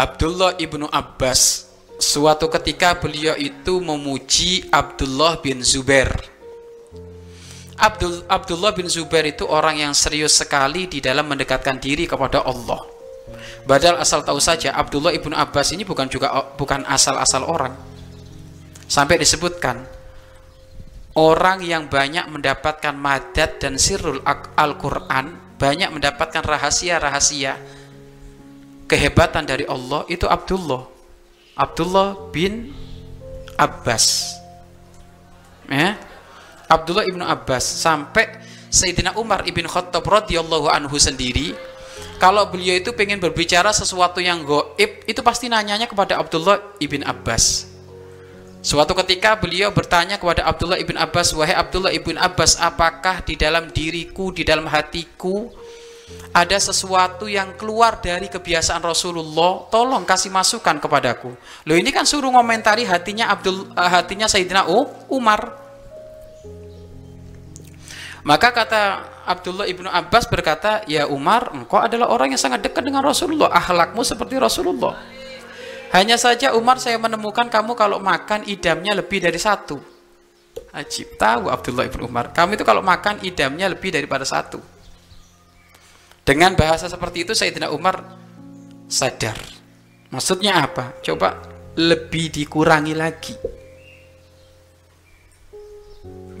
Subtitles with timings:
[0.00, 1.68] Abdullah ibnu Abbas
[2.00, 6.08] suatu ketika beliau itu memuji Abdullah bin Zubair.
[7.76, 12.80] Abdul, Abdullah bin Zubair itu orang yang serius sekali di dalam mendekatkan diri kepada Allah.
[13.68, 17.76] Padahal asal tahu saja Abdullah ibnu Abbas ini bukan juga bukan asal-asal orang.
[18.88, 19.84] Sampai disebutkan
[21.12, 24.24] orang yang banyak mendapatkan madat dan sirrul
[24.56, 27.79] Al-Quran banyak mendapatkan rahasia-rahasia
[28.90, 30.90] kehebatan dari Allah itu Abdullah.
[31.54, 32.74] Abdullah bin
[33.54, 34.34] Abbas.
[35.70, 35.94] Ya.
[36.66, 37.62] Abdullah ibnu Abbas.
[37.62, 38.26] Sampai
[38.70, 41.54] Sayyidina Umar ibn Khattab radhiyallahu anhu sendiri
[42.18, 47.70] kalau beliau itu pengen berbicara sesuatu yang goib itu pasti nanyanya kepada Abdullah ibn Abbas.
[48.60, 53.72] Suatu ketika beliau bertanya kepada Abdullah ibn Abbas, wahai Abdullah ibn Abbas, apakah di dalam
[53.72, 55.48] diriku, di dalam hatiku
[56.30, 59.66] ada sesuatu yang keluar dari kebiasaan Rasulullah?
[59.66, 61.34] Tolong kasih masukan kepadaku.
[61.66, 64.70] Loh ini kan suruh ngomentari hatinya Abdul, uh, hatinya Sayyidina
[65.10, 65.58] Umar.
[68.22, 68.82] Maka kata
[69.26, 74.04] Abdullah ibnu Abbas berkata, ya Umar, engkau adalah orang yang sangat dekat dengan Rasulullah, akhlakmu
[74.04, 75.00] seperti Rasulullah.
[75.90, 79.82] Hanya saja Umar saya menemukan kamu kalau makan idamnya lebih dari satu.
[80.70, 82.30] Ajib, tahu Abdullah ibn Umar.
[82.30, 84.62] Kamu itu kalau makan idamnya lebih daripada satu.
[86.22, 88.04] Dengan bahasa seperti itu Sayyidina Umar
[88.86, 89.36] sadar.
[90.10, 90.98] Maksudnya apa?
[91.02, 91.40] Coba
[91.78, 93.34] lebih dikurangi lagi.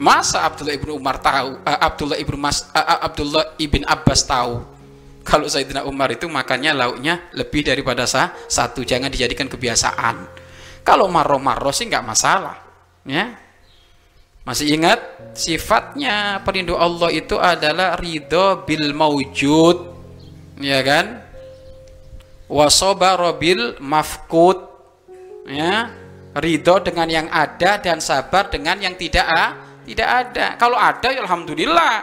[0.00, 4.64] Masa Abdullah ibn Umar tahu, uh, Abdullah ibn Mas, uh, Abdullah ibn Abbas tahu
[5.20, 10.40] kalau Sayyidina Umar itu makannya lauknya lebih daripada sah, satu jangan dijadikan kebiasaan
[10.80, 12.56] kalau marro-marro sih nggak masalah
[13.04, 13.30] ya
[14.50, 14.98] masih ingat?
[15.30, 19.94] Sifatnya perindu Allah itu adalah ridho bil maujud
[20.58, 21.22] ya kan?
[22.50, 24.58] Wasobaro bil mafkud
[25.46, 25.94] ya.
[26.30, 30.46] Ridho dengan yang ada dan sabar dengan yang tidak ah, tidak ada.
[30.58, 31.94] Kalau ada ya alhamdulillah.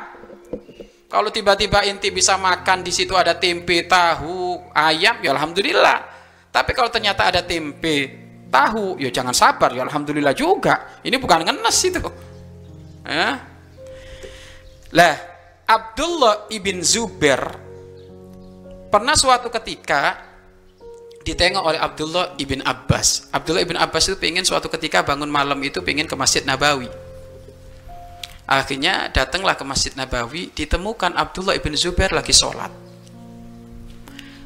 [1.08, 6.04] Kalau tiba-tiba inti bisa makan di situ ada tempe, tahu, ayam, ya alhamdulillah.
[6.52, 8.12] Tapi kalau ternyata ada tempe,
[8.52, 11.00] tahu, ya jangan sabar, ya alhamdulillah juga.
[11.08, 12.04] Ini bukan ngenes itu.
[14.92, 15.16] Lah,
[15.68, 17.40] Abdullah ibn Zubair
[18.88, 20.28] pernah suatu ketika
[21.24, 23.28] ditengok oleh Abdullah ibn Abbas.
[23.36, 26.88] Abdullah ibn Abbas itu pengen suatu ketika bangun malam itu pengen ke Masjid Nabawi
[28.48, 32.72] Akhirnya datanglah ke Masjid Nabawi, ditemukan Abdullah ibn Zubair lagi sholat.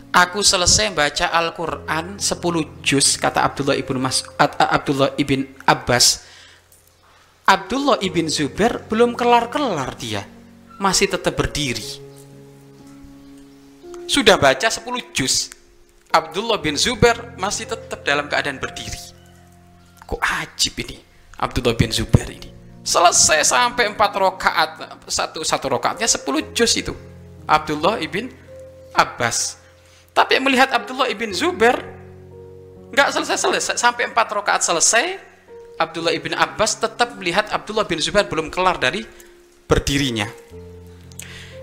[0.09, 6.25] Aku selesai baca Al-Quran 10 juz, kata Abdullah ibn, Mas, Abdullah ibn Abbas.
[7.47, 10.23] Abdullah ibn Zubair belum kelar-kelar dia,
[10.77, 11.99] masih tetap berdiri.
[14.07, 14.83] Sudah baca 10
[15.15, 15.51] juz,
[16.11, 18.99] Abdullah bin Zubair masih tetap dalam keadaan berdiri.
[20.03, 20.99] Kok ajib ini
[21.39, 22.51] Abdullah bin Zubair ini.
[22.83, 24.69] Selesai sampai empat rokaat
[25.07, 26.91] satu satu rokaatnya sepuluh juz itu.
[27.47, 28.27] Abdullah ibn
[28.91, 29.55] Abbas.
[30.11, 31.79] Tapi melihat Abdullah ibn Zubair
[32.91, 35.30] nggak selesai selesai sampai empat rokaat selesai
[35.81, 39.01] Abdullah ibn Abbas tetap melihat Abdullah bin Zubair belum kelar dari
[39.65, 40.29] berdirinya.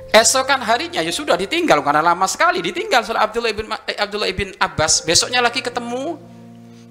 [0.09, 4.51] Esokan harinya ya sudah ditinggal karena lama sekali ditinggal soal Abdullah ibn eh, Abdullah ibn
[4.57, 5.05] Abbas.
[5.05, 6.19] Besoknya lagi ketemu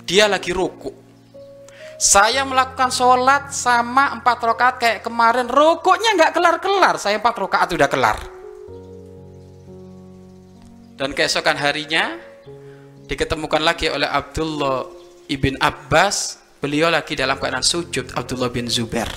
[0.06, 0.94] dia lagi rukuk.
[1.98, 5.50] Saya melakukan sholat sama empat rakaat kayak kemarin.
[5.50, 8.18] Rokoknya nggak kelar-kelar saya empat rakaat udah kelar.
[10.98, 12.18] Dan keesokan harinya
[13.10, 14.86] diketemukan lagi oleh Abdullah
[15.26, 19.10] ibn Abbas beliau lagi dalam keadaan sujud Abdullah bin Zubair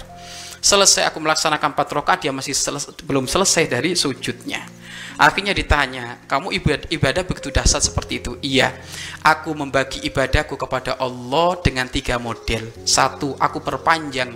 [0.60, 4.80] selesai aku melaksanakan empat rakaat dia masih selesai, belum selesai dari sujudnya
[5.20, 8.40] Akhirnya ditanya, kamu ibadah, ibadah begitu dahsyat seperti itu?
[8.40, 8.72] Iya,
[9.20, 12.72] aku membagi ibadahku kepada Allah dengan tiga model.
[12.88, 14.32] Satu, aku perpanjang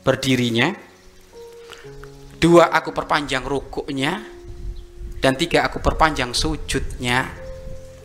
[0.00, 0.72] berdirinya.
[2.40, 4.24] Dua, aku perpanjang rukuknya.
[5.20, 7.28] Dan tiga, aku perpanjang sujudnya.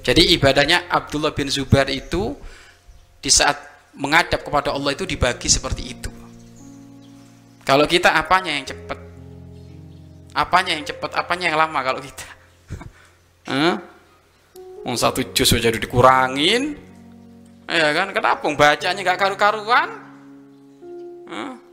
[0.04, 2.36] Jadi ibadahnya Abdullah bin Zubair itu
[3.24, 6.12] di saat menghadap kepada Allah itu dibagi seperti itu.
[7.66, 9.00] Kalau kita apanya yang cepat?
[10.36, 12.28] Apanya yang cepat, apanya yang lama kalau kita?
[13.50, 13.76] Hah?
[14.94, 16.78] satu jus saja dikurangin,
[17.66, 18.14] ya kan?
[18.14, 18.46] Kenapa?
[18.46, 19.90] Bacanya nggak karu-karuan,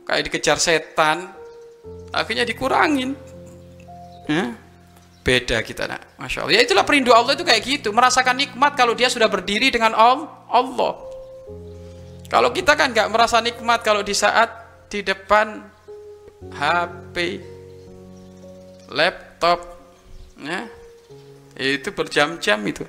[0.09, 1.29] kayak dikejar setan,
[2.09, 3.13] akhirnya dikurangin.
[4.33, 4.49] Hah?
[5.21, 6.17] Beda kita, nak.
[6.17, 6.53] Masya Allah.
[6.57, 11.12] Ya itulah perindu Allah itu kayak gitu, merasakan nikmat kalau dia sudah berdiri dengan Allah.
[12.33, 14.49] Kalau kita kan nggak merasa nikmat kalau di saat
[14.89, 15.61] di depan
[16.49, 17.37] HP,
[18.89, 19.61] laptop
[20.41, 20.65] ya.
[21.53, 22.81] Itu berjam-jam itu